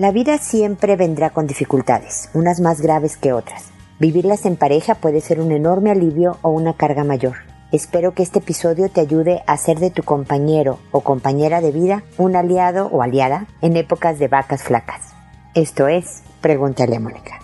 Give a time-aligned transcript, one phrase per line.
[0.00, 3.66] La vida siempre vendrá con dificultades, unas más graves que otras.
[3.98, 7.34] Vivirlas en pareja puede ser un enorme alivio o una carga mayor.
[7.70, 12.02] Espero que este episodio te ayude a hacer de tu compañero o compañera de vida
[12.16, 15.02] un aliado o aliada en épocas de vacas flacas.
[15.54, 17.39] Esto es, pregúntale a Mónica.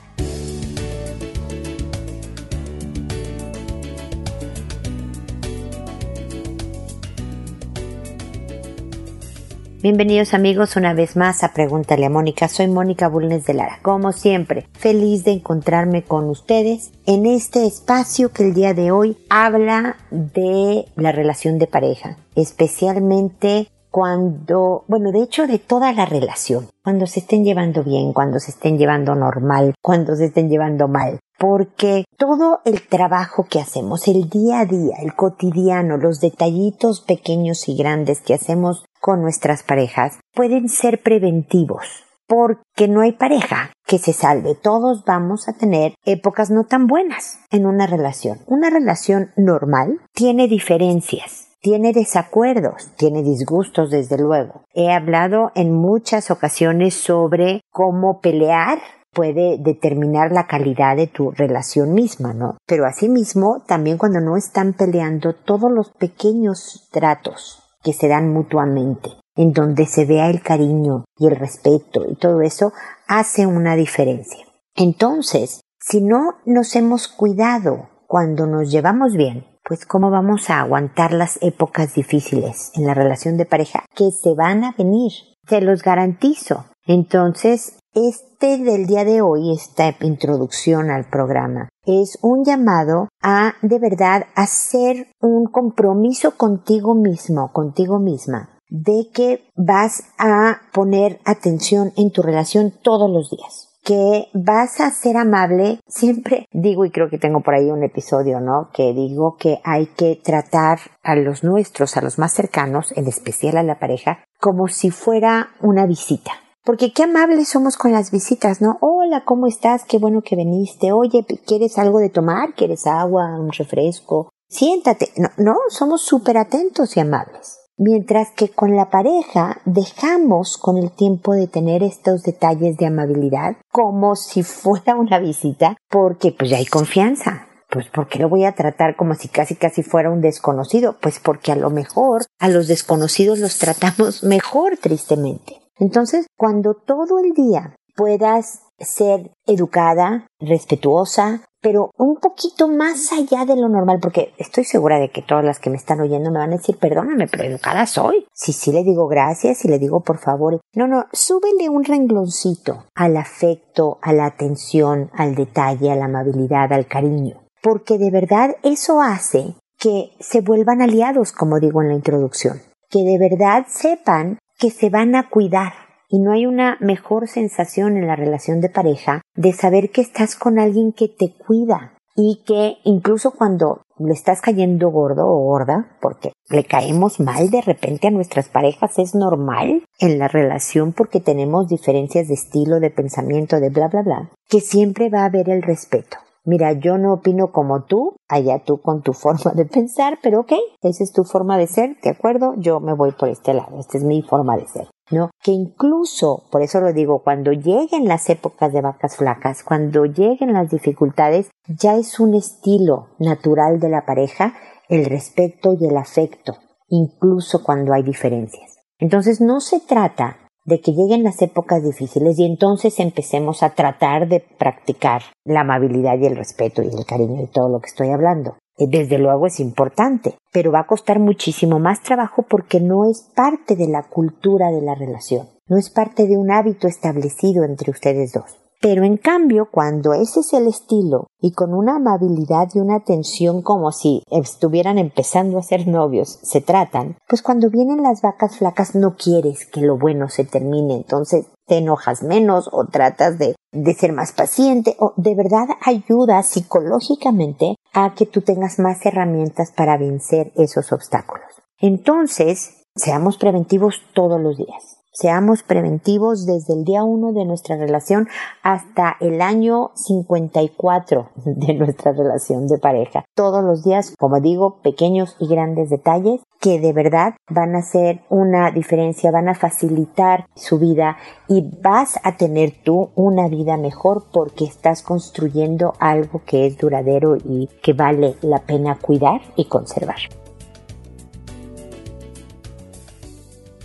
[9.88, 12.48] Bienvenidos amigos una vez más a Pregúntale a Mónica.
[12.48, 13.78] Soy Mónica Bulnes de Lara.
[13.82, 19.16] Como siempre, feliz de encontrarme con ustedes en este espacio que el día de hoy
[19.30, 26.66] habla de la relación de pareja, especialmente cuando, bueno, de hecho de toda la relación,
[26.82, 31.20] cuando se estén llevando bien, cuando se estén llevando normal, cuando se estén llevando mal,
[31.38, 37.68] porque todo el trabajo que hacemos, el día a día, el cotidiano, los detallitos pequeños
[37.68, 43.98] y grandes que hacemos con nuestras parejas pueden ser preventivos porque no hay pareja que
[43.98, 44.54] se salve.
[44.54, 48.40] Todos vamos a tener épocas no tan buenas en una relación.
[48.46, 54.64] Una relación normal tiene diferencias, tiene desacuerdos, tiene disgustos desde luego.
[54.74, 58.78] He hablado en muchas ocasiones sobre cómo pelear
[59.16, 62.58] puede determinar la calidad de tu relación misma, ¿no?
[62.66, 69.08] Pero asimismo, también cuando no están peleando todos los pequeños tratos que se dan mutuamente,
[69.34, 72.72] en donde se vea el cariño y el respeto y todo eso
[73.08, 74.44] hace una diferencia.
[74.74, 81.12] Entonces, si no nos hemos cuidado cuando nos llevamos bien, pues cómo vamos a aguantar
[81.12, 85.12] las épocas difíciles en la relación de pareja que se van a venir.
[85.48, 86.66] Se los garantizo.
[86.86, 93.78] Entonces, este del día de hoy, esta introducción al programa, es un llamado a de
[93.78, 102.10] verdad hacer un compromiso contigo mismo, contigo misma, de que vas a poner atención en
[102.10, 107.18] tu relación todos los días que vas a ser amable, siempre digo y creo que
[107.18, 108.68] tengo por ahí un episodio, ¿no?
[108.74, 113.56] Que digo que hay que tratar a los nuestros, a los más cercanos, en especial
[113.56, 116.32] a la pareja, como si fuera una visita.
[116.66, 118.76] Porque qué amables somos con las visitas, ¿no?
[118.80, 119.84] Hola, ¿cómo estás?
[119.84, 120.90] Qué bueno que viniste.
[120.90, 122.54] Oye, ¿quieres algo de tomar?
[122.56, 123.38] ¿Quieres agua?
[123.38, 124.30] ¿Un refresco?
[124.48, 125.12] Siéntate.
[125.16, 127.60] No, no, somos súper atentos y amables.
[127.78, 133.58] Mientras que con la pareja dejamos con el tiempo de tener estos detalles de amabilidad
[133.70, 137.46] como si fuera una visita porque pues ya hay confianza.
[137.70, 140.96] Pues ¿por qué lo voy a tratar como si casi casi fuera un desconocido?
[141.00, 145.65] Pues porque a lo mejor a los desconocidos los tratamos mejor tristemente.
[145.78, 153.56] Entonces, cuando todo el día puedas ser educada, respetuosa, pero un poquito más allá de
[153.56, 156.52] lo normal, porque estoy segura de que todas las que me están oyendo me van
[156.52, 158.26] a decir, perdóname, pero educada soy.
[158.32, 160.60] Si sí le digo gracias, si le digo por favor.
[160.74, 166.72] No, no, súbele un rengloncito al afecto, a la atención, al detalle, a la amabilidad,
[166.72, 167.40] al cariño.
[167.62, 172.62] Porque de verdad eso hace que se vuelvan aliados, como digo en la introducción.
[172.88, 175.72] Que de verdad sepan que se van a cuidar.
[176.08, 180.36] Y no hay una mejor sensación en la relación de pareja de saber que estás
[180.36, 185.96] con alguien que te cuida y que incluso cuando le estás cayendo gordo o gorda,
[186.00, 191.20] porque le caemos mal de repente a nuestras parejas, es normal en la relación porque
[191.20, 195.50] tenemos diferencias de estilo, de pensamiento, de bla, bla, bla, que siempre va a haber
[195.50, 196.18] el respeto.
[196.46, 200.52] Mira, yo no opino como tú, allá tú con tu forma de pensar, pero ok,
[200.82, 202.54] esa es tu forma de ser, ¿de acuerdo?
[202.56, 204.88] Yo me voy por este lado, esta es mi forma de ser.
[205.10, 205.30] ¿no?
[205.42, 210.52] Que incluso, por eso lo digo, cuando lleguen las épocas de vacas flacas, cuando lleguen
[210.52, 214.54] las dificultades, ya es un estilo natural de la pareja
[214.88, 216.56] el respeto y el afecto,
[216.88, 218.78] incluso cuando hay diferencias.
[218.98, 224.28] Entonces no se trata de que lleguen las épocas difíciles y entonces empecemos a tratar
[224.28, 228.10] de practicar la amabilidad y el respeto y el cariño y todo lo que estoy
[228.10, 228.56] hablando.
[228.76, 233.22] Eh, desde luego es importante, pero va a costar muchísimo más trabajo porque no es
[233.34, 237.92] parte de la cultura de la relación, no es parte de un hábito establecido entre
[237.92, 238.65] ustedes dos.
[238.88, 243.60] Pero en cambio, cuando ese es el estilo y con una amabilidad y una atención
[243.60, 248.94] como si estuvieran empezando a ser novios, se tratan, pues cuando vienen las vacas flacas
[248.94, 253.94] no quieres que lo bueno se termine, entonces te enojas menos o tratas de, de
[253.94, 259.98] ser más paciente o de verdad ayuda psicológicamente a que tú tengas más herramientas para
[259.98, 261.60] vencer esos obstáculos.
[261.80, 264.95] Entonces, seamos preventivos todos los días.
[265.18, 268.28] Seamos preventivos desde el día uno de nuestra relación
[268.62, 273.24] hasta el año 54 de nuestra relación de pareja.
[273.34, 278.24] Todos los días, como digo, pequeños y grandes detalles que de verdad van a hacer
[278.28, 281.16] una diferencia, van a facilitar su vida
[281.48, 287.36] y vas a tener tú una vida mejor porque estás construyendo algo que es duradero
[287.36, 290.18] y que vale la pena cuidar y conservar.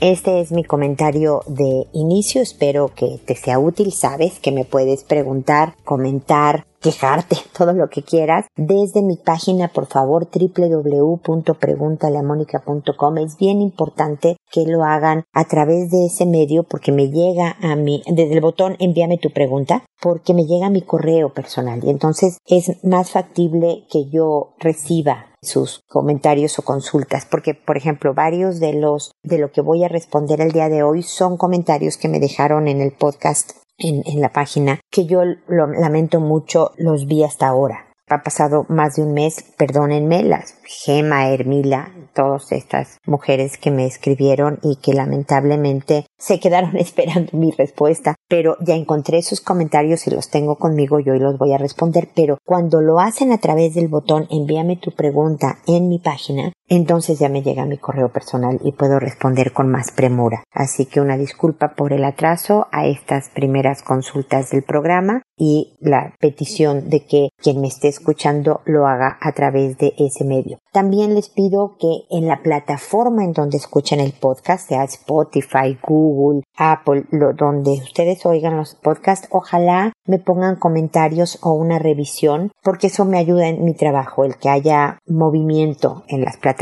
[0.02, 5.04] Este es mi comentario de inicio, espero que te sea útil, sabes que me puedes
[5.04, 13.18] preguntar, comentar, quejarte, todo lo que quieras, desde mi página, por favor, www.preguntaleamónica.com.
[13.20, 17.76] Es bien importante que lo hagan a través de ese medio porque me llega a
[17.76, 21.80] mi, desde el botón envíame tu pregunta, porque me llega a mi correo personal.
[21.84, 28.14] Y entonces es más factible que yo reciba sus comentarios o consultas, porque por ejemplo
[28.14, 31.98] varios de los de lo que voy a responder el día de hoy son comentarios
[31.98, 36.72] que me dejaron en el podcast en, en la página que yo lo lamento mucho
[36.78, 37.88] los vi hasta ahora.
[38.12, 43.86] Ha pasado más de un mes, perdónenme, las Gema, Hermila, todas estas mujeres que me
[43.86, 50.10] escribieron y que lamentablemente se quedaron esperando mi respuesta, pero ya encontré sus comentarios y
[50.10, 53.74] los tengo conmigo yo y los voy a responder, pero cuando lo hacen a través
[53.74, 58.58] del botón envíame tu pregunta en mi página, entonces ya me llega mi correo personal
[58.64, 60.46] y puedo responder con más premura.
[60.54, 66.14] Así que una disculpa por el atraso a estas primeras consultas del programa y la
[66.22, 70.60] petición de que quien me esté escuchando lo haga a través de ese medio.
[70.72, 76.44] También les pido que en la plataforma en donde escuchen el podcast, sea Spotify, Google,
[76.56, 77.04] Apple,
[77.36, 83.18] donde ustedes oigan los podcasts, ojalá me pongan comentarios o una revisión, porque eso me
[83.18, 86.61] ayuda en mi trabajo, el que haya movimiento en las plataformas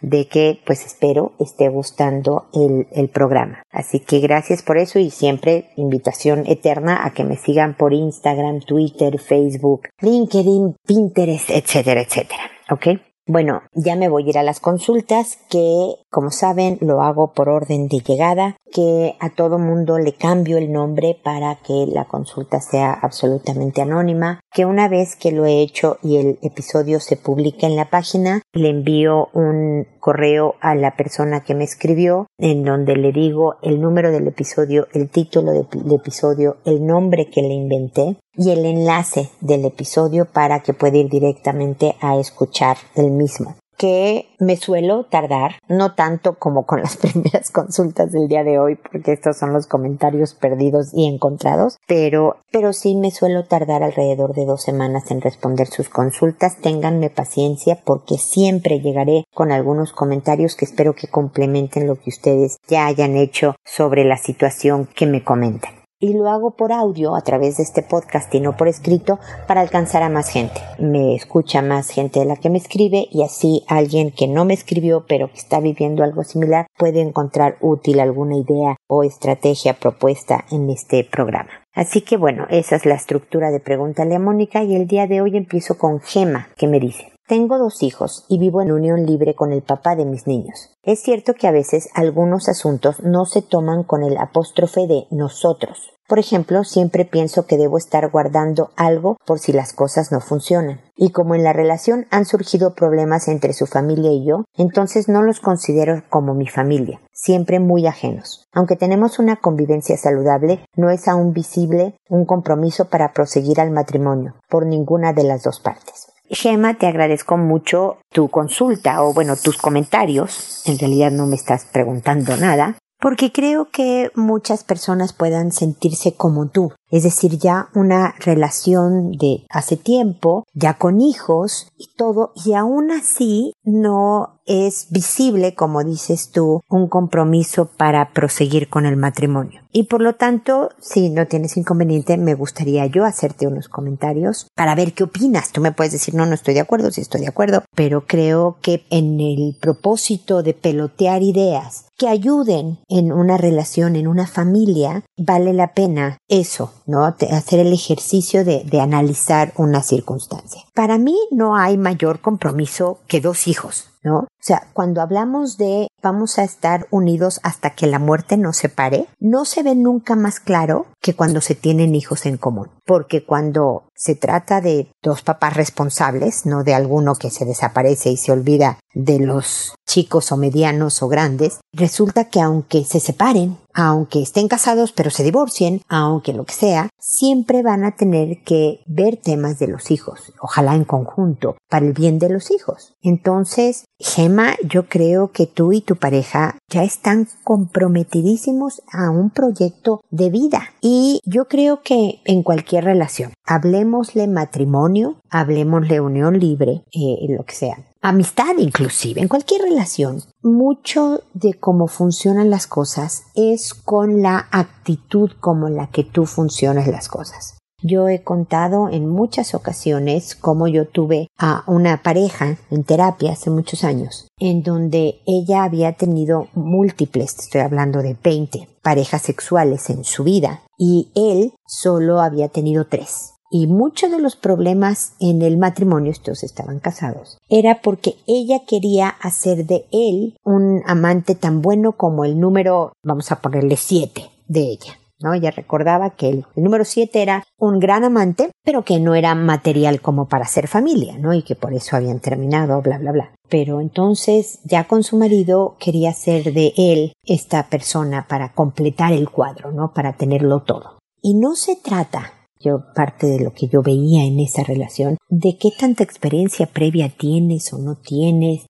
[0.00, 3.62] de que, pues espero, esté gustando el, el programa.
[3.70, 8.60] Así que gracias por eso y siempre invitación eterna a que me sigan por Instagram,
[8.60, 12.42] Twitter, Facebook, LinkedIn, Pinterest, etcétera, etcétera.
[12.70, 13.11] ¿Ok?
[13.26, 17.48] Bueno, ya me voy a ir a las consultas que, como saben, lo hago por
[17.48, 22.60] orden de llegada, que a todo mundo le cambio el nombre para que la consulta
[22.60, 27.68] sea absolutamente anónima, que una vez que lo he hecho y el episodio se publica
[27.68, 32.96] en la página, le envío un correo a la persona que me escribió en donde
[32.96, 38.16] le digo el número del episodio, el título del episodio, el nombre que le inventé
[38.34, 44.28] y el enlace del episodio para que pueda ir directamente a escuchar el mismo que
[44.38, 49.12] me suelo tardar, no tanto como con las primeras consultas del día de hoy, porque
[49.12, 54.46] estos son los comentarios perdidos y encontrados, pero, pero sí me suelo tardar alrededor de
[54.46, 56.58] dos semanas en responder sus consultas.
[56.58, 62.58] Ténganme paciencia porque siempre llegaré con algunos comentarios que espero que complementen lo que ustedes
[62.68, 67.20] ya hayan hecho sobre la situación que me comentan y lo hago por audio a
[67.22, 70.60] través de este podcast y no por escrito para alcanzar a más gente.
[70.78, 74.52] Me escucha más gente de la que me escribe y así alguien que no me
[74.52, 80.44] escribió pero que está viviendo algo similar puede encontrar útil alguna idea o estrategia propuesta
[80.50, 81.50] en este programa.
[81.72, 85.20] Así que bueno, esa es la estructura de Pregúntale a Mónica y el día de
[85.20, 89.34] hoy empiezo con Gema que me dice tengo dos hijos y vivo en unión libre
[89.34, 90.68] con el papá de mis niños.
[90.82, 95.92] Es cierto que a veces algunos asuntos no se toman con el apóstrofe de nosotros,
[96.12, 100.82] por ejemplo, siempre pienso que debo estar guardando algo por si las cosas no funcionan.
[100.94, 105.22] Y como en la relación han surgido problemas entre su familia y yo, entonces no
[105.22, 108.46] los considero como mi familia, siempre muy ajenos.
[108.52, 114.34] Aunque tenemos una convivencia saludable, no es aún visible un compromiso para proseguir al matrimonio
[114.50, 116.11] por ninguna de las dos partes.
[116.34, 120.62] Gemma, te agradezco mucho tu consulta o bueno, tus comentarios.
[120.64, 126.48] En realidad no me estás preguntando nada, porque creo que muchas personas puedan sentirse como
[126.48, 132.52] tú, es decir, ya una relación de hace tiempo, ya con hijos y todo, y
[132.52, 139.62] aún así no es visible, como dices tú, un compromiso para proseguir con el matrimonio.
[139.72, 144.74] Y por lo tanto, si no tienes inconveniente, me gustaría yo hacerte unos comentarios para
[144.74, 145.52] ver qué opinas.
[145.52, 148.58] Tú me puedes decir, no, no estoy de acuerdo, sí estoy de acuerdo, pero creo
[148.60, 155.04] que en el propósito de pelotear ideas que ayuden en una relación, en una familia,
[155.16, 157.04] vale la pena eso, ¿no?
[157.06, 160.62] Hacer el ejercicio de, de analizar una circunstancia.
[160.74, 163.91] Para mí no hay mayor compromiso que dos hijos.
[164.02, 164.18] ¿No?
[164.18, 169.06] O sea, cuando hablamos de vamos a estar unidos hasta que la muerte nos separe,
[169.20, 172.70] no se ve nunca más claro que cuando se tienen hijos en común.
[172.84, 178.16] Porque cuando se trata de dos papás responsables, no de alguno que se desaparece y
[178.16, 184.22] se olvida de los chicos o medianos o grandes, resulta que aunque se separen, aunque
[184.22, 189.16] estén casados pero se divorcien, aunque lo que sea, siempre van a tener que ver
[189.16, 192.94] temas de los hijos, ojalá en conjunto, para el bien de los hijos.
[193.02, 200.00] Entonces, Gema, yo creo que tú y tu pareja ya están comprometidísimos a un proyecto
[200.10, 200.62] de vida.
[200.80, 207.54] Y yo creo que en cualquier relación, hablemosle matrimonio, hablemosle unión libre, eh, lo que
[207.54, 214.48] sea, amistad inclusive, en cualquier relación, mucho de cómo funcionan las cosas es con la
[214.50, 217.61] actitud como la que tú funcionas las cosas.
[217.82, 223.50] Yo he contado en muchas ocasiones cómo yo tuve a una pareja en terapia hace
[223.50, 230.04] muchos años, en donde ella había tenido múltiples, estoy hablando de 20 parejas sexuales en
[230.04, 233.32] su vida, y él solo había tenido tres.
[233.50, 239.08] Y muchos de los problemas en el matrimonio, estos estaban casados, era porque ella quería
[239.08, 244.60] hacer de él un amante tan bueno como el número, vamos a ponerle siete de
[244.60, 245.01] ella.
[245.34, 250.00] Ella recordaba que el, número siete era un gran amante, pero que no era material
[250.00, 251.32] como para ser familia, ¿no?
[251.34, 253.34] Y que por eso habían terminado, bla, bla, bla.
[253.48, 259.30] Pero entonces, ya con su marido, quería ser de él esta persona para completar el
[259.30, 259.92] cuadro, ¿no?
[259.92, 260.98] Para tenerlo todo.
[261.20, 265.58] Y no se trata yo parte de lo que yo veía en esa relación, de
[265.58, 268.66] qué tanta experiencia previa tienes o no tienes,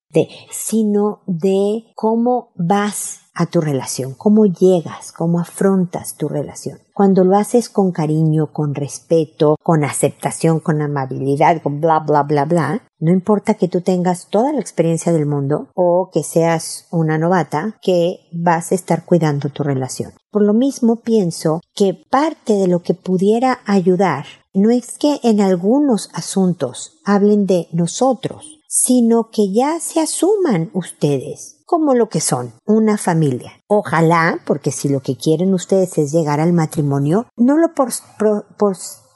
[0.50, 6.78] sino de cómo vas a tu relación, cómo llegas, cómo afrontas tu relación.
[6.92, 12.45] Cuando lo haces con cariño, con respeto, con aceptación, con amabilidad, con bla, bla, bla,
[12.45, 17.16] bla, no importa que tú tengas toda la experiencia del mundo o que seas una
[17.16, 20.12] novata, que vas a estar cuidando tu relación.
[20.31, 25.40] Por lo mismo pienso que parte de lo que pudiera ayudar no es que en
[25.40, 32.55] algunos asuntos hablen de nosotros, sino que ya se asuman ustedes como lo que son,
[32.64, 33.52] una familia.
[33.67, 37.73] Ojalá, porque si lo que quieren ustedes es llegar al matrimonio, no lo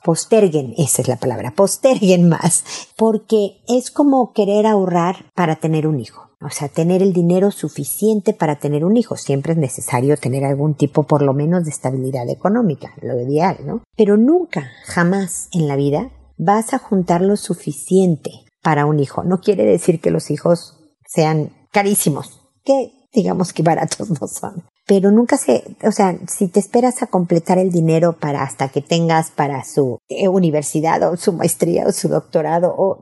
[0.02, 2.64] posterguen, esa es la palabra, posterguen más,
[2.98, 6.28] porque es como querer ahorrar para tener un hijo.
[6.42, 9.16] O sea, tener el dinero suficiente para tener un hijo.
[9.16, 13.80] Siempre es necesario tener algún tipo, por lo menos, de estabilidad económica, lo ideal, ¿no?
[13.96, 19.22] Pero nunca, jamás en la vida vas a juntar lo suficiente para un hijo.
[19.22, 20.74] No quiere decir que los hijos
[21.06, 24.64] sean carísimos que digamos que baratos no son.
[24.88, 28.82] Pero nunca se, o sea, si te esperas a completar el dinero para hasta que
[28.82, 32.98] tengas para su eh, universidad o su maestría o su doctorado o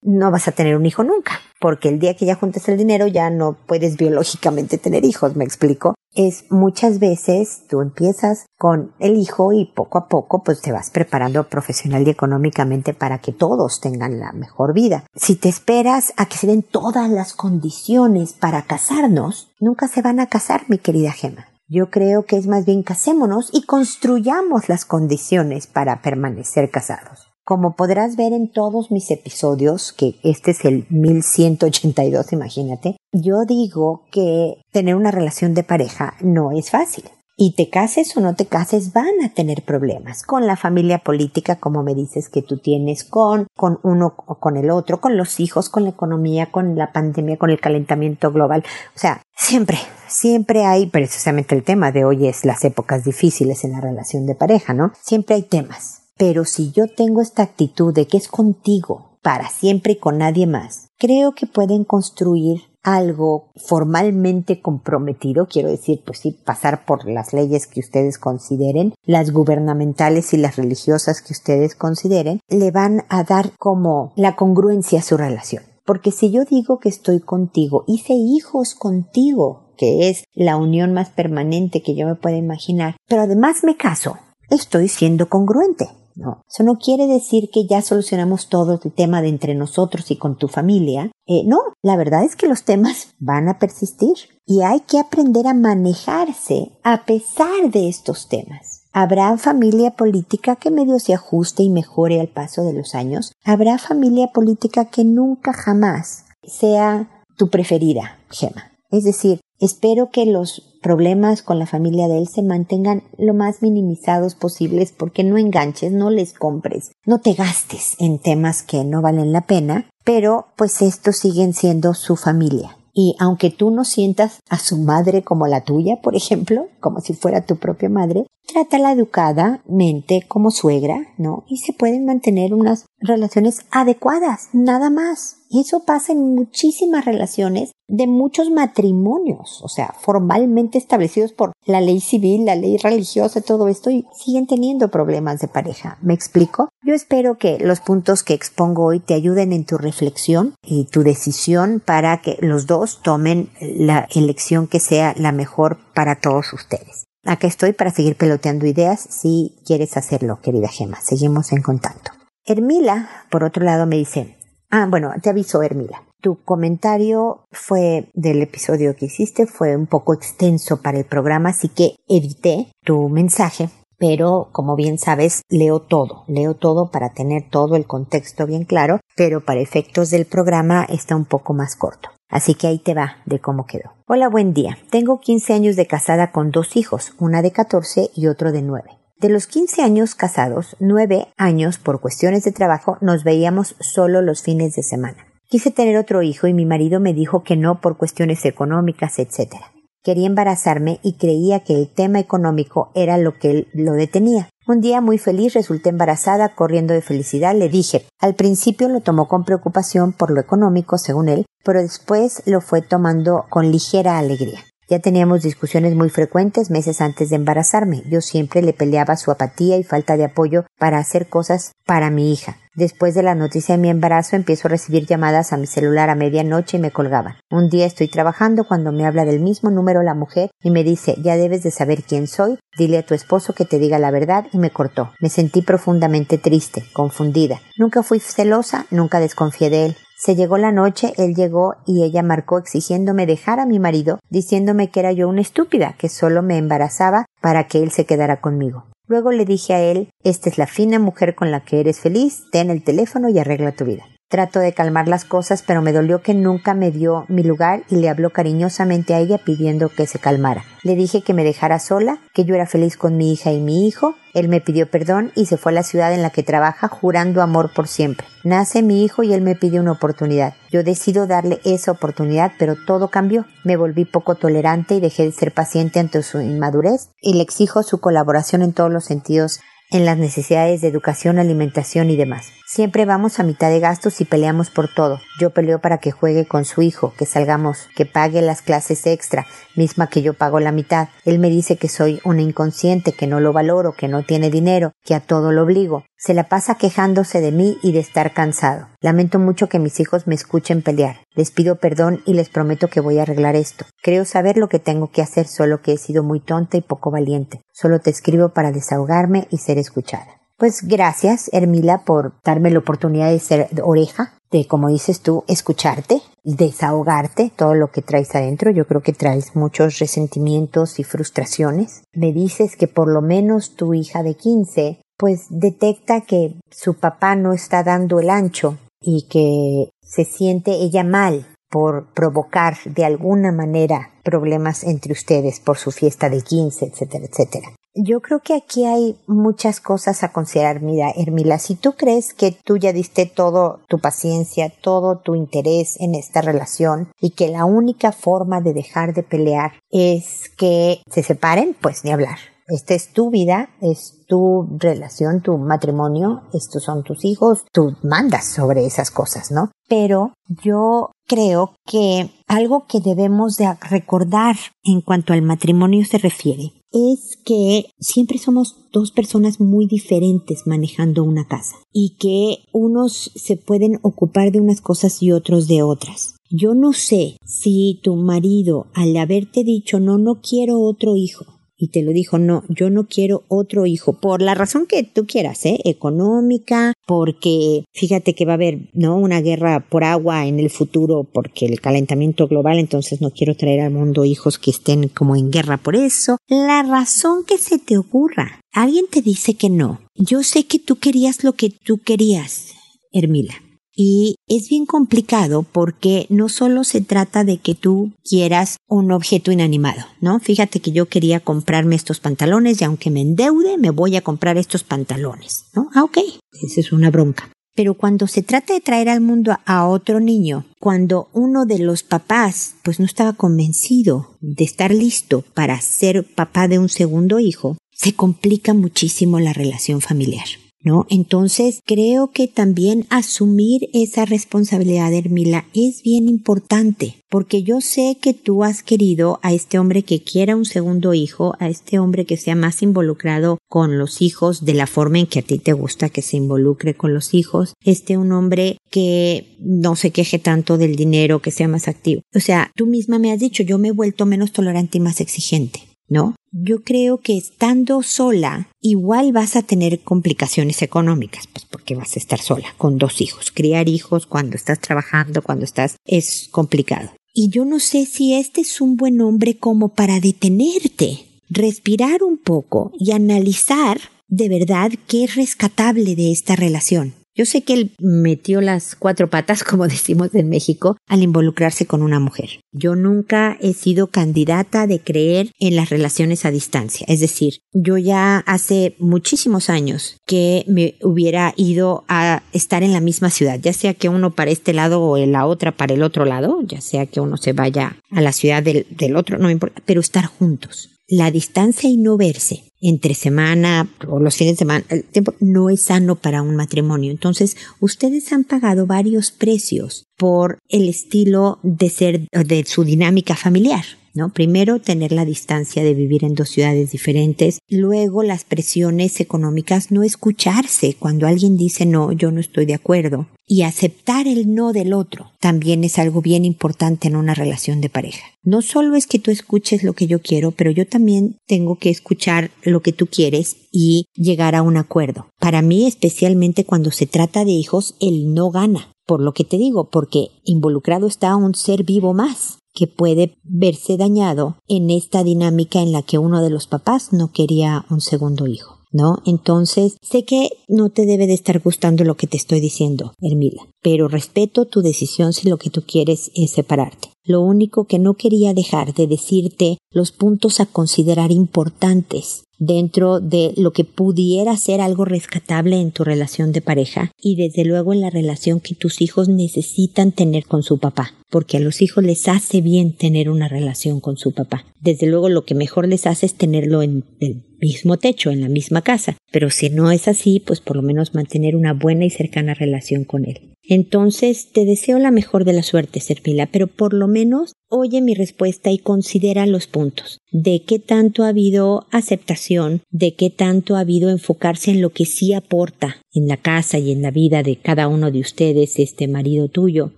[0.00, 3.06] no vas a tener un hijo nunca, porque el día que ya juntes el dinero
[3.06, 9.16] ya no puedes biológicamente tener hijos, me explico es muchas veces tú empiezas con el
[9.16, 13.80] hijo y poco a poco pues te vas preparando profesional y económicamente para que todos
[13.80, 15.04] tengan la mejor vida.
[15.14, 20.20] Si te esperas a que se den todas las condiciones para casarnos, nunca se van
[20.20, 21.48] a casar, mi querida Gema.
[21.68, 27.32] Yo creo que es más bien casémonos y construyamos las condiciones para permanecer casados.
[27.44, 34.04] Como podrás ver en todos mis episodios, que este es el 1182, imagínate, yo digo
[34.10, 37.04] que tener una relación de pareja no es fácil.
[37.34, 41.56] Y te cases o no te cases van a tener problemas con la familia política,
[41.56, 45.40] como me dices que tú tienes, con, con uno o con el otro, con los
[45.40, 48.62] hijos, con la economía, con la pandemia, con el calentamiento global.
[48.94, 53.72] O sea, siempre, siempre hay, precisamente el tema de hoy es las épocas difíciles en
[53.72, 54.92] la relación de pareja, ¿no?
[55.00, 56.02] Siempre hay temas.
[56.18, 60.46] Pero si yo tengo esta actitud de que es contigo, para siempre y con nadie
[60.46, 67.32] más, creo que pueden construir algo formalmente comprometido, quiero decir, pues sí, pasar por las
[67.32, 73.24] leyes que ustedes consideren, las gubernamentales y las religiosas que ustedes consideren, le van a
[73.24, 75.64] dar como la congruencia a su relación.
[75.84, 81.10] Porque si yo digo que estoy contigo, hice hijos contigo, que es la unión más
[81.10, 84.16] permanente que yo me pueda imaginar, pero además me caso,
[84.48, 85.88] estoy siendo congruente.
[86.14, 90.16] No, eso no quiere decir que ya solucionamos todo el tema de entre nosotros y
[90.16, 91.10] con tu familia.
[91.26, 94.16] Eh, no, la verdad es que los temas van a persistir
[94.46, 98.82] y hay que aprender a manejarse a pesar de estos temas.
[98.92, 103.32] Habrá familia política que medio se ajuste y mejore al paso de los años.
[103.42, 108.72] Habrá familia política que nunca jamás sea tu preferida, Gema.
[108.90, 113.62] Es decir, espero que los problemas con la familia de él se mantengan lo más
[113.62, 119.00] minimizados posibles porque no enganches, no les compres, no te gastes en temas que no
[119.00, 122.76] valen la pena, pero pues estos siguen siendo su familia.
[122.94, 127.14] Y aunque tú no sientas a su madre como la tuya, por ejemplo, como si
[127.14, 131.44] fuera tu propia madre, trátala educadamente como suegra, ¿no?
[131.46, 135.38] Y se pueden mantener unas relaciones adecuadas, nada más.
[135.52, 141.82] Y eso pasa en muchísimas relaciones de muchos matrimonios, o sea, formalmente establecidos por la
[141.82, 145.98] ley civil, la ley religiosa, todo esto, y siguen teniendo problemas de pareja.
[146.00, 146.70] ¿Me explico?
[146.82, 151.02] Yo espero que los puntos que expongo hoy te ayuden en tu reflexión y tu
[151.02, 157.04] decisión para que los dos tomen la elección que sea la mejor para todos ustedes.
[157.26, 160.98] Acá estoy para seguir peloteando ideas si quieres hacerlo, querida Gema.
[161.02, 162.10] Seguimos en contacto.
[162.46, 164.38] Hermila, por otro lado, me dice,
[164.72, 166.02] ah, bueno, te aviso, Hermila.
[166.20, 171.68] Tu comentario fue del episodio que hiciste, fue un poco extenso para el programa, así
[171.68, 177.76] que edité tu mensaje, pero como bien sabes, leo todo, leo todo para tener todo
[177.76, 182.10] el contexto bien claro, pero para efectos del programa está un poco más corto.
[182.28, 183.92] Así que ahí te va de cómo quedó.
[184.06, 184.78] Hola, buen día.
[184.90, 189.01] Tengo 15 años de casada con dos hijos, una de 14 y otro de 9.
[189.22, 194.42] De los 15 años casados, 9 años por cuestiones de trabajo nos veíamos solo los
[194.42, 195.28] fines de semana.
[195.48, 199.54] Quise tener otro hijo y mi marido me dijo que no por cuestiones económicas, etc.
[200.02, 204.48] Quería embarazarme y creía que el tema económico era lo que él lo detenía.
[204.66, 208.04] Un día muy feliz resulté embarazada, corriendo de felicidad, le dije.
[208.18, 212.82] Al principio lo tomó con preocupación por lo económico, según él, pero después lo fue
[212.82, 214.64] tomando con ligera alegría.
[214.88, 218.02] Ya teníamos discusiones muy frecuentes meses antes de embarazarme.
[218.10, 222.32] Yo siempre le peleaba su apatía y falta de apoyo para hacer cosas para mi
[222.32, 222.56] hija.
[222.74, 226.14] Después de la noticia de mi embarazo empiezo a recibir llamadas a mi celular a
[226.14, 227.36] medianoche y me colgaban.
[227.50, 231.16] Un día estoy trabajando cuando me habla del mismo número la mujer y me dice
[231.22, 234.46] ya debes de saber quién soy, dile a tu esposo que te diga la verdad
[234.52, 235.12] y me cortó.
[235.20, 237.60] Me sentí profundamente triste, confundida.
[237.76, 239.96] Nunca fui celosa, nunca desconfié de él.
[240.24, 244.88] Se llegó la noche, él llegó y ella marcó exigiéndome dejar a mi marido, diciéndome
[244.88, 248.84] que era yo una estúpida, que solo me embarazaba para que él se quedara conmigo.
[249.08, 252.44] Luego le dije a él, esta es la fina mujer con la que eres feliz,
[252.52, 254.04] ten el teléfono y arregla tu vida.
[254.32, 257.96] Trato de calmar las cosas, pero me dolió que nunca me dio mi lugar y
[257.96, 260.64] le habló cariñosamente a ella pidiendo que se calmara.
[260.82, 263.86] Le dije que me dejara sola, que yo era feliz con mi hija y mi
[263.86, 264.14] hijo.
[264.32, 267.42] Él me pidió perdón y se fue a la ciudad en la que trabaja jurando
[267.42, 268.26] amor por siempre.
[268.42, 270.54] Nace mi hijo y él me pide una oportunidad.
[270.70, 273.44] Yo decido darle esa oportunidad, pero todo cambió.
[273.64, 277.82] Me volví poco tolerante y dejé de ser paciente ante su inmadurez y le exijo
[277.82, 279.60] su colaboración en todos los sentidos
[279.90, 282.46] en las necesidades de educación, alimentación y demás.
[282.74, 285.20] Siempre vamos a mitad de gastos y peleamos por todo.
[285.38, 289.44] Yo peleo para que juegue con su hijo, que salgamos, que pague las clases extra,
[289.76, 291.08] misma que yo pago la mitad.
[291.26, 294.92] Él me dice que soy una inconsciente, que no lo valoro, que no tiene dinero,
[295.04, 296.06] que a todo lo obligo.
[296.16, 298.88] Se la pasa quejándose de mí y de estar cansado.
[299.02, 301.26] Lamento mucho que mis hijos me escuchen pelear.
[301.34, 303.84] Les pido perdón y les prometo que voy a arreglar esto.
[304.02, 307.10] Creo saber lo que tengo que hacer, solo que he sido muy tonta y poco
[307.10, 307.60] valiente.
[307.74, 310.41] Solo te escribo para desahogarme y ser escuchada.
[310.62, 316.22] Pues gracias, Hermila, por darme la oportunidad de ser oreja, de, como dices tú, escucharte,
[316.44, 318.70] desahogarte todo lo que traes adentro.
[318.70, 322.04] Yo creo que traes muchos resentimientos y frustraciones.
[322.12, 327.34] Me dices que por lo menos tu hija de 15 pues detecta que su papá
[327.34, 333.50] no está dando el ancho y que se siente ella mal por provocar de alguna
[333.50, 337.72] manera problemas entre ustedes por su fiesta de 15, etcétera, etcétera.
[337.94, 340.80] Yo creo que aquí hay muchas cosas a considerar.
[340.80, 346.00] Mira, Hermila, si tú crees que tú ya diste todo tu paciencia, todo tu interés
[346.00, 351.22] en esta relación y que la única forma de dejar de pelear es que se
[351.22, 352.38] separen, pues ni hablar.
[352.66, 358.46] Esta es tu vida, es tu relación, tu matrimonio, estos son tus hijos, tú mandas
[358.46, 359.70] sobre esas cosas, ¿no?
[359.88, 366.72] Pero yo creo que algo que debemos de recordar en cuanto al matrimonio se refiere
[366.92, 373.56] es que siempre somos dos personas muy diferentes manejando una casa y que unos se
[373.56, 376.36] pueden ocupar de unas cosas y otros de otras.
[376.50, 381.46] Yo no sé si tu marido al haberte dicho no, no quiero otro hijo,
[381.82, 385.26] y te lo dijo, no, yo no quiero otro hijo, por la razón que tú
[385.26, 385.80] quieras, ¿eh?
[385.84, 389.16] Económica, porque fíjate que va a haber, ¿no?
[389.16, 393.80] Una guerra por agua en el futuro, porque el calentamiento global, entonces no quiero traer
[393.80, 396.36] al mundo hijos que estén como en guerra por eso.
[396.46, 398.60] La razón que se te ocurra.
[398.70, 400.02] Alguien te dice que no.
[400.14, 402.68] Yo sé que tú querías lo que tú querías,
[403.12, 403.54] Hermila.
[403.94, 409.52] Y es bien complicado porque no solo se trata de que tú quieras un objeto
[409.52, 410.40] inanimado, ¿no?
[410.40, 414.56] Fíjate que yo quería comprarme estos pantalones y aunque me endeude, me voy a comprar
[414.56, 415.90] estos pantalones, ¿no?
[415.94, 416.18] Ah, ok,
[416.62, 417.50] esa es una bronca.
[417.74, 422.02] Pero cuando se trata de traer al mundo a otro niño, cuando uno de los
[422.02, 427.78] papás pues no estaba convencido de estar listo para ser papá de un segundo hijo,
[427.90, 430.46] se complica muchísimo la relación familiar.
[430.82, 431.06] ¿No?
[431.08, 438.34] Entonces, creo que también asumir esa responsabilidad, Hermila, es bien importante, porque yo sé que
[438.34, 442.36] tú has querido a este hombre que quiera un segundo hijo, a este hombre que
[442.36, 446.08] sea más involucrado con los hijos de la forma en que a ti te gusta
[446.08, 450.96] que se involucre con los hijos, este un hombre que no se queje tanto del
[450.96, 452.22] dinero, que sea más activo.
[452.34, 455.20] O sea, tú misma me has dicho, yo me he vuelto menos tolerante y más
[455.20, 455.80] exigente.
[456.12, 456.34] ¿no?
[456.54, 462.18] Yo creo que estando sola, igual vas a tener complicaciones económicas, pues porque vas a
[462.18, 463.50] estar sola, con dos hijos.
[463.50, 467.10] Criar hijos cuando estás trabajando, cuando estás, es complicado.
[467.32, 472.36] Y yo no sé si este es un buen hombre como para detenerte, respirar un
[472.36, 477.14] poco y analizar de verdad qué es rescatable de esta relación.
[477.34, 482.02] Yo sé que él metió las cuatro patas, como decimos en México, al involucrarse con
[482.02, 482.60] una mujer.
[482.72, 487.06] Yo nunca he sido candidata de creer en las relaciones a distancia.
[487.08, 493.00] Es decir, yo ya hace muchísimos años que me hubiera ido a estar en la
[493.00, 496.24] misma ciudad, ya sea que uno para este lado o la otra para el otro
[496.24, 499.82] lado, ya sea que uno se vaya a la ciudad del, del otro, no importa,
[499.86, 500.90] pero estar juntos.
[501.14, 505.68] La distancia y no verse entre semana o los fines de semana, el tiempo no
[505.68, 507.10] es sano para un matrimonio.
[507.10, 513.84] Entonces, ustedes han pagado varios precios por el estilo de ser, de su dinámica familiar.
[514.14, 514.32] ¿No?
[514.32, 520.02] Primero, tener la distancia de vivir en dos ciudades diferentes, luego las presiones económicas, no
[520.02, 524.92] escucharse cuando alguien dice no, yo no estoy de acuerdo, y aceptar el no del
[524.92, 528.24] otro también es algo bien importante en una relación de pareja.
[528.42, 531.90] No solo es que tú escuches lo que yo quiero, pero yo también tengo que
[531.90, 535.26] escuchar lo que tú quieres y llegar a un acuerdo.
[535.38, 538.92] Para mí, especialmente cuando se trata de hijos, el no gana.
[539.04, 543.96] Por lo que te digo, porque involucrado está un ser vivo más que puede verse
[543.96, 548.46] dañado en esta dinámica en la que uno de los papás no quería un segundo
[548.46, 548.78] hijo.
[548.94, 549.22] ¿No?
[549.24, 553.66] Entonces, sé que no te debe de estar gustando lo que te estoy diciendo, Hermila,
[553.80, 557.08] pero respeto tu decisión si lo que tú quieres es separarte.
[557.24, 563.52] Lo único que no quería dejar de decirte los puntos a considerar importantes dentro de
[563.56, 568.00] lo que pudiera ser algo rescatable en tu relación de pareja y desde luego en
[568.00, 572.28] la relación que tus hijos necesitan tener con su papá, porque a los hijos les
[572.28, 574.64] hace bien tener una relación con su papá.
[574.80, 578.48] Desde luego lo que mejor les hace es tenerlo en el mismo techo, en la
[578.48, 582.10] misma casa, pero si no es así, pues por lo menos mantener una buena y
[582.10, 583.51] cercana relación con él.
[583.64, 588.14] Entonces, te deseo la mejor de la suerte, Serpila, pero por lo menos oye mi
[588.14, 593.80] respuesta y considera los puntos de qué tanto ha habido aceptación, de qué tanto ha
[593.80, 597.56] habido enfocarse en lo que sí aporta en la casa y en la vida de
[597.56, 599.92] cada uno de ustedes, este marido tuyo,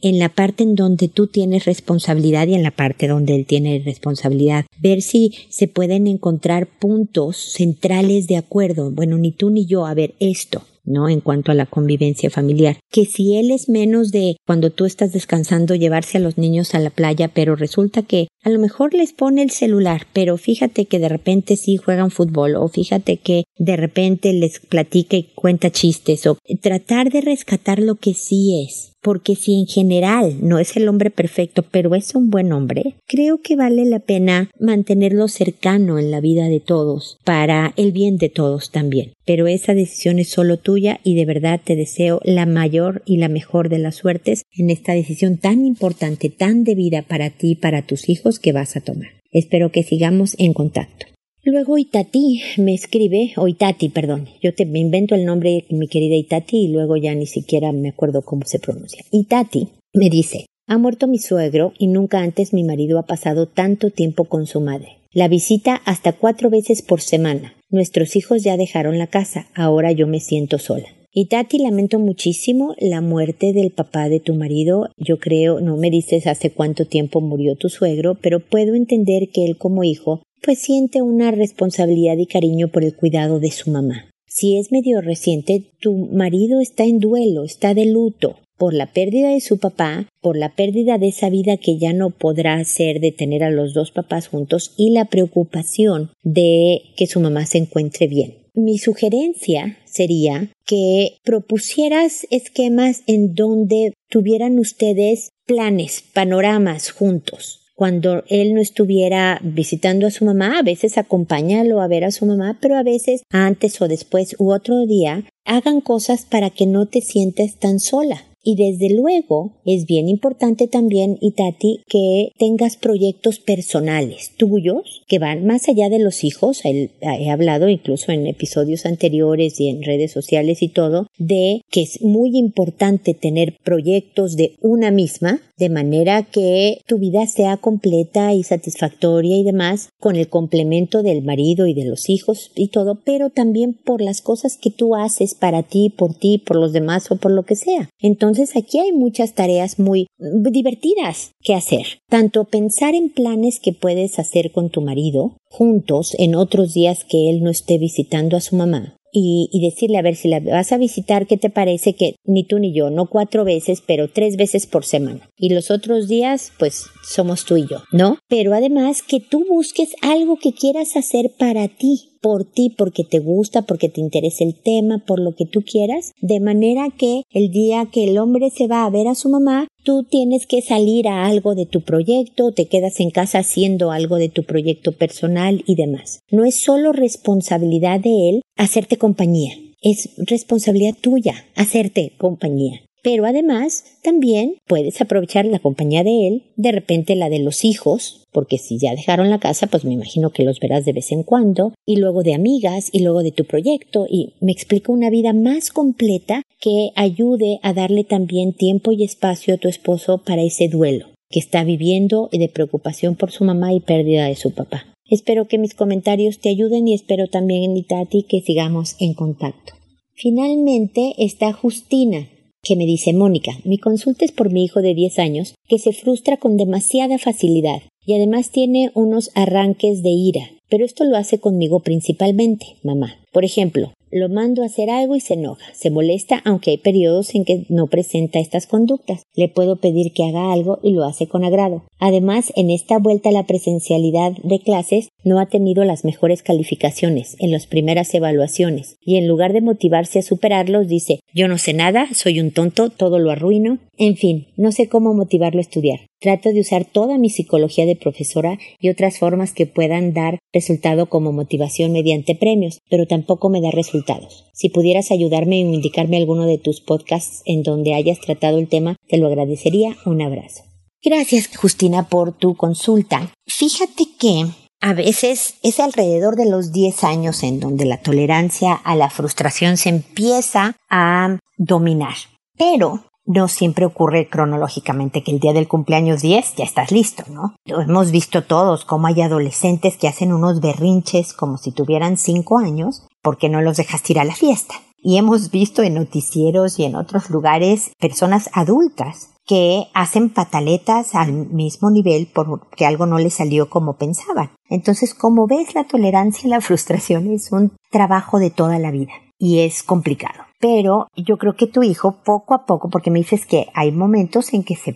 [0.00, 3.82] en la parte en donde tú tienes responsabilidad y en la parte donde él tiene
[3.84, 4.64] responsabilidad.
[4.78, 8.90] Ver si se pueden encontrar puntos centrales de acuerdo.
[8.90, 10.62] Bueno, ni tú ni yo, a ver esto.
[10.84, 11.08] ¿No?
[11.08, 12.78] En cuanto a la convivencia familiar.
[12.90, 16.78] Que si él es menos de cuando tú estás descansando llevarse a los niños a
[16.78, 20.98] la playa, pero resulta que a lo mejor les pone el celular, pero fíjate que
[20.98, 26.26] de repente sí juegan fútbol o fíjate que de repente les platica y cuenta chistes
[26.26, 30.88] o tratar de rescatar lo que sí es porque si en general no es el
[30.88, 36.10] hombre perfecto, pero es un buen hombre, creo que vale la pena mantenerlo cercano en
[36.10, 39.12] la vida de todos, para el bien de todos también.
[39.24, 43.28] Pero esa decisión es solo tuya y de verdad te deseo la mayor y la
[43.28, 47.82] mejor de las suertes en esta decisión tan importante, tan debida para ti y para
[47.82, 49.08] tus hijos que vas a tomar.
[49.32, 51.06] Espero que sigamos en contacto.
[51.52, 56.14] Luego Itati me escribe, o Itati, perdón, yo te me invento el nombre mi querida
[56.14, 59.04] Itati y luego ya ni siquiera me acuerdo cómo se pronuncia.
[59.10, 63.90] Itati me dice, ha muerto mi suegro y nunca antes mi marido ha pasado tanto
[63.90, 64.98] tiempo con su madre.
[65.12, 67.56] La visita hasta cuatro veces por semana.
[67.68, 70.86] Nuestros hijos ya dejaron la casa, ahora yo me siento sola.
[71.12, 74.90] Itati, lamento muchísimo la muerte del papá de tu marido.
[74.96, 79.46] Yo creo, no me dices hace cuánto tiempo murió tu suegro, pero puedo entender que
[79.46, 84.10] él como hijo pues siente una responsabilidad y cariño por el cuidado de su mamá.
[84.26, 89.30] Si es medio reciente, tu marido está en duelo, está de luto por la pérdida
[89.30, 93.10] de su papá, por la pérdida de esa vida que ya no podrá ser de
[93.10, 98.06] tener a los dos papás juntos y la preocupación de que su mamá se encuentre
[98.06, 98.34] bien.
[98.54, 108.52] Mi sugerencia sería que propusieras esquemas en donde tuvieran ustedes planes, panoramas juntos cuando él
[108.52, 112.76] no estuviera visitando a su mamá, a veces acompáñalo a ver a su mamá, pero
[112.76, 117.56] a veces antes o después u otro día hagan cosas para que no te sientes
[117.56, 118.26] tan sola.
[118.42, 125.46] Y desde luego es bien importante también, Itati, que tengas proyectos personales tuyos que van
[125.46, 126.62] más allá de los hijos.
[126.64, 132.02] He hablado incluso en episodios anteriores y en redes sociales y todo de que es
[132.02, 138.42] muy importante tener proyectos de una misma de manera que tu vida sea completa y
[138.42, 143.28] satisfactoria y demás con el complemento del marido y de los hijos y todo, pero
[143.28, 147.16] también por las cosas que tú haces para ti, por ti, por los demás o
[147.16, 147.90] por lo que sea.
[148.00, 152.00] Entonces aquí hay muchas tareas muy divertidas que hacer.
[152.08, 157.28] Tanto pensar en planes que puedes hacer con tu marido juntos en otros días que
[157.28, 160.72] él no esté visitando a su mamá y, y, decirle a ver si la vas
[160.72, 164.36] a visitar, ¿qué te parece que ni tú ni yo, no cuatro veces, pero tres
[164.36, 165.28] veces por semana?
[165.36, 168.18] Y los otros días, pues somos tú y yo, ¿no?
[168.28, 173.18] Pero además que tú busques algo que quieras hacer para ti, por ti, porque te
[173.18, 177.50] gusta, porque te interesa el tema, por lo que tú quieras, de manera que el
[177.50, 181.08] día que el hombre se va a ver a su mamá, tú tienes que salir
[181.08, 185.62] a algo de tu proyecto, te quedas en casa haciendo algo de tu proyecto personal
[185.66, 186.20] y demás.
[186.30, 192.82] No es solo responsabilidad de él hacerte compañía, es responsabilidad tuya hacerte compañía.
[193.02, 198.26] Pero además también puedes aprovechar la compañía de él, de repente la de los hijos,
[198.32, 201.22] porque si ya dejaron la casa, pues me imagino que los verás de vez en
[201.22, 205.32] cuando, y luego de amigas, y luego de tu proyecto, y me explico una vida
[205.32, 210.68] más completa que ayude a darle también tiempo y espacio a tu esposo para ese
[210.68, 214.84] duelo que está viviendo y de preocupación por su mamá y pérdida de su papá.
[215.08, 219.74] Espero que mis comentarios te ayuden y espero también, Itati, que sigamos en contacto.
[220.14, 222.28] Finalmente está Justina,
[222.62, 225.92] que me dice Mónica, mi consulta es por mi hijo de 10 años que se
[225.92, 231.38] frustra con demasiada facilidad y además tiene unos arranques de ira, pero esto lo hace
[231.38, 233.16] conmigo principalmente, mamá.
[233.32, 237.34] Por ejemplo, lo mando a hacer algo y se enoja, se molesta aunque hay periodos
[237.34, 239.22] en que no presenta estas conductas.
[239.34, 241.84] Le puedo pedir que haga algo y lo hace con agrado.
[241.98, 247.36] Además, en esta vuelta a la presencialidad de clases no ha tenido las mejores calificaciones
[247.38, 251.74] en las primeras evaluaciones y en lugar de motivarse a superarlos dice yo no sé
[251.74, 253.78] nada, soy un tonto, todo lo arruino.
[254.02, 256.00] En fin, no sé cómo motivarlo a estudiar.
[256.20, 261.10] Trato de usar toda mi psicología de profesora y otras formas que puedan dar resultado
[261.10, 264.46] como motivación mediante premios, pero tampoco me da resultados.
[264.54, 268.96] Si pudieras ayudarme o indicarme alguno de tus podcasts en donde hayas tratado el tema,
[269.06, 269.94] te lo agradecería.
[270.06, 270.62] Un abrazo.
[271.04, 273.34] Gracias, Justina, por tu consulta.
[273.46, 274.46] Fíjate que
[274.80, 279.76] a veces es alrededor de los 10 años en donde la tolerancia a la frustración
[279.76, 282.14] se empieza a dominar.
[282.56, 287.54] Pero no siempre ocurre cronológicamente que el día del cumpleaños 10 ya estás listo, ¿no?
[287.64, 293.06] Hemos visto todos, como hay adolescentes que hacen unos berrinches como si tuvieran 5 años
[293.22, 294.74] porque no los dejas ir a la fiesta.
[295.02, 301.32] Y hemos visto en noticieros y en otros lugares personas adultas que hacen pataletas al
[301.32, 304.50] mismo nivel porque algo no les salió como pensaban.
[304.68, 309.12] Entonces, como ves, la tolerancia y la frustración es un trabajo de toda la vida
[309.38, 310.49] y es complicado.
[310.60, 314.52] Pero yo creo que tu hijo poco a poco, porque me dices que hay momentos
[314.52, 314.94] en que, se,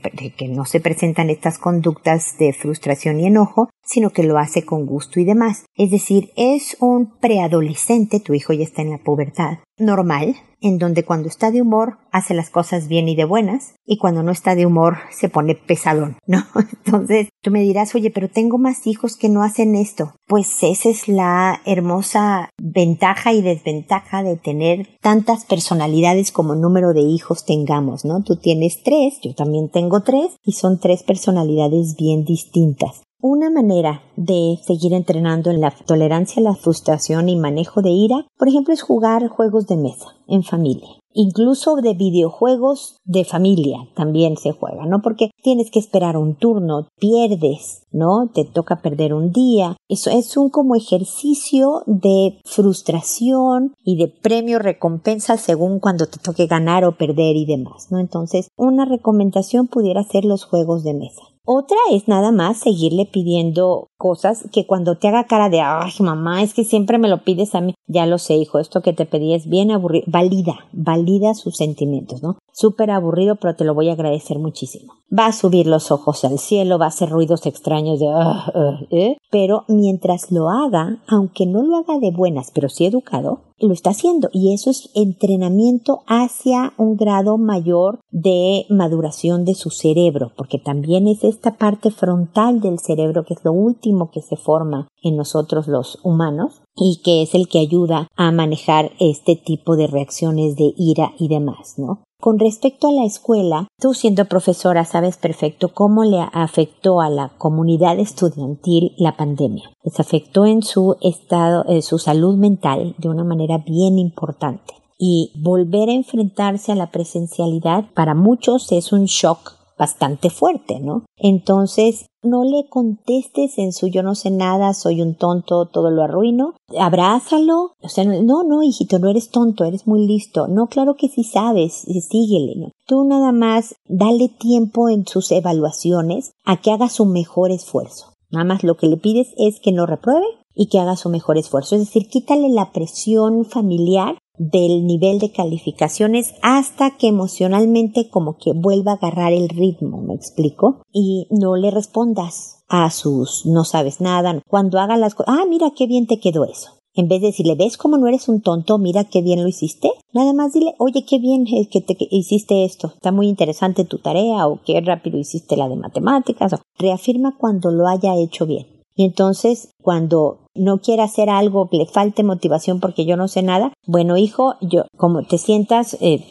[0.49, 5.21] no se presentan estas conductas de frustración y enojo, sino que lo hace con gusto
[5.21, 5.65] y demás.
[5.75, 11.05] Es decir, es un preadolescente, tu hijo ya está en la pubertad, normal, en donde
[11.05, 14.55] cuando está de humor hace las cosas bien y de buenas, y cuando no está
[14.55, 16.43] de humor se pone pesadón, ¿no?
[16.85, 20.15] Entonces tú me dirás, oye, pero tengo más hijos que no hacen esto.
[20.27, 27.03] Pues esa es la hermosa ventaja y desventaja de tener tantas personalidades como número de
[27.03, 28.25] hijos tengamos, ¿no?
[28.25, 33.03] Tú tienes tres, yo también tengo tres, y son tres personalidades bien distintas.
[33.21, 38.27] Una manera de seguir entrenando en la tolerancia a la frustración y manejo de ira,
[38.37, 40.89] por ejemplo, es jugar juegos de mesa en familia.
[41.17, 45.01] Incluso de videojuegos de familia también se juega, ¿no?
[45.01, 48.31] Porque tienes que esperar un turno, pierdes, ¿no?
[48.35, 49.77] Te toca perder un día.
[49.89, 56.49] Eso es un como ejercicio de frustración y de premio recompensa según cuando te toque
[56.49, 58.01] ganar o perder y demás, ¿no?
[58.01, 61.34] Entonces, una recomendación pudiera ser los juegos de mesa.
[61.47, 66.43] Otra es nada más seguirle pidiendo cosas que cuando te haga cara de, ay mamá,
[66.43, 67.75] es que siempre me lo pides a mí.
[67.87, 70.07] Ya lo sé, hijo, esto que te pedí es bien aburrido.
[70.07, 72.39] Valida, valida sus sentimientos, ¿no?
[72.53, 74.95] Súper aburrido, pero te lo voy a agradecer muchísimo.
[75.17, 78.81] Va a subir los ojos al cielo, va a hacer ruidos extraños de, ah, ah",
[78.91, 79.17] ¿eh?
[79.31, 83.91] pero mientras lo haga, aunque no lo haga de buenas, pero sí educado, lo está
[83.91, 84.29] haciendo.
[84.33, 91.09] Y eso es entrenamiento hacia un grado mayor de maduración de su cerebro, porque también
[91.09, 95.69] es esta parte frontal del cerebro que es lo último que se forma en nosotros
[95.69, 100.73] los humanos y que es el que ayuda a manejar este tipo de reacciones de
[100.77, 102.01] ira y demás, ¿no?
[102.21, 107.29] Con respecto a la escuela, tú siendo profesora sabes perfecto cómo le afectó a la
[107.37, 109.71] comunidad estudiantil la pandemia.
[109.83, 114.73] Les afectó en su estado, en su salud mental de una manera bien importante.
[114.99, 121.05] Y volver a enfrentarse a la presencialidad para muchos es un shock bastante fuerte, ¿no?
[121.17, 126.03] Entonces, no le contestes en su yo no sé nada, soy un tonto, todo lo
[126.03, 126.55] arruino.
[126.79, 127.73] Abrázalo.
[127.83, 130.49] O sea, no, no, hijito, no eres tonto, eres muy listo.
[130.49, 132.71] No, claro que sí sabes, síguele, ¿no?
[132.87, 138.15] Tú nada más dale tiempo en sus evaluaciones a que haga su mejor esfuerzo.
[138.31, 141.37] Nada más lo que le pides es que no repruebe y que haga su mejor
[141.37, 141.77] esfuerzo.
[141.77, 148.53] Es decir, quítale la presión familiar del nivel de calificaciones hasta que emocionalmente como que
[148.53, 154.01] vuelva a agarrar el ritmo, me explico, y no le respondas a sus no sabes
[154.01, 154.41] nada.
[154.49, 156.71] Cuando haga las cosas, ah, mira qué bien te quedó eso.
[156.97, 158.79] En vez de decirle, ¿ves cómo no eres un tonto?
[158.79, 159.91] Mira qué bien lo hiciste.
[160.13, 162.93] Nada más dile, oye, qué bien que te hiciste esto.
[162.95, 166.55] Está muy interesante tu tarea o qué rápido hiciste la de matemáticas.
[166.79, 168.74] Reafirma cuando lo haya hecho bien.
[168.97, 173.73] Y entonces, cuando no quiere hacer algo, le falte motivación porque yo no sé nada,
[173.87, 176.25] bueno, hijo, yo, como te sientas, eh,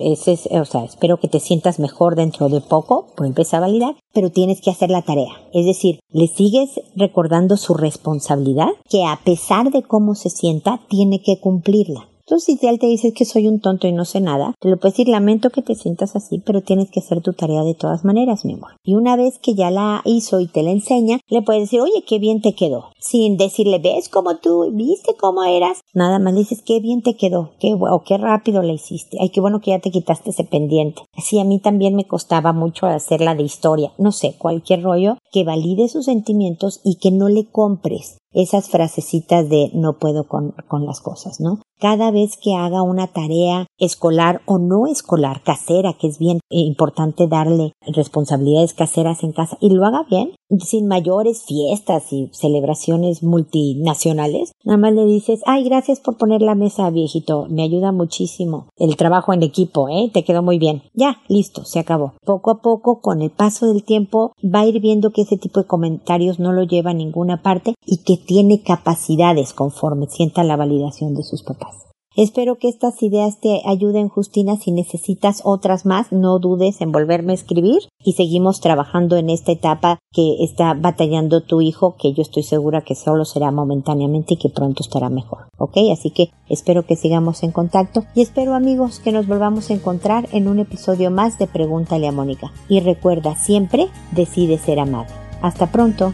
[0.52, 4.62] o sea, espero que te sientas mejor dentro de poco, vuelves a validar, pero tienes
[4.62, 5.34] que hacer la tarea.
[5.54, 11.22] Es decir, le sigues recordando su responsabilidad, que a pesar de cómo se sienta, tiene
[11.22, 12.08] que cumplirla.
[12.26, 14.78] Entonces, si él te dice que soy un tonto y no sé nada, te lo
[14.78, 18.06] puedes decir, lamento que te sientas así, pero tienes que hacer tu tarea de todas
[18.06, 18.78] maneras, mi amor.
[18.84, 22.06] Y una vez que ya la hizo y te la enseña, le puedes decir, oye,
[22.08, 22.92] qué bien te quedó.
[22.98, 25.82] Sin decirle, ves cómo tú, viste cómo eras.
[25.94, 29.18] Nada más dices, qué bien te quedó, qué, o qué rápido la hiciste.
[29.20, 31.02] Ay, qué bueno que ya te quitaste ese pendiente.
[31.18, 33.92] Así a mí también me costaba mucho hacerla de historia.
[33.98, 39.50] No sé, cualquier rollo que valide sus sentimientos y que no le compres esas frasecitas
[39.50, 41.60] de no puedo con, con las cosas, ¿no?
[41.80, 47.28] Cada vez que haga una tarea escolar o no escolar, casera, que es bien importante
[47.28, 54.54] darle responsabilidades caseras en casa y lo haga bien, sin mayores fiestas y celebraciones multinacionales.
[54.64, 58.68] Nada más le dices, ay, gracias por poner la mesa, viejito, me ayuda muchísimo.
[58.78, 60.10] El trabajo en equipo, ¿eh?
[60.14, 60.84] Te quedó muy bien.
[60.94, 62.14] Ya, listo, se acabó.
[62.26, 65.62] Poco a poco, con el paso del tiempo, va a ir viendo que ese tipo
[65.62, 70.56] de comentarios no lo lleva a ninguna parte y que tiene capacidades conforme sienta la
[70.56, 71.93] validación de sus papás.
[72.16, 74.56] Espero que estas ideas te ayuden, Justina.
[74.58, 79.52] Si necesitas otras más, no dudes en volverme a escribir y seguimos trabajando en esta
[79.52, 84.38] etapa que está batallando tu hijo, que yo estoy segura que solo será momentáneamente y
[84.38, 85.48] que pronto estará mejor.
[85.58, 85.78] ¿Ok?
[85.92, 90.30] Así que espero que sigamos en contacto y espero, amigos, que nos volvamos a encontrar
[90.34, 92.54] en un episodio más de Pregúntale a Mónica.
[92.70, 95.12] Y recuerda, siempre decide ser amado.
[95.42, 96.14] Hasta pronto.